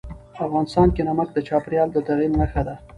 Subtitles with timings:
[0.45, 2.75] افغانستان کې نمک د چاپېریال د تغیر نښه ده.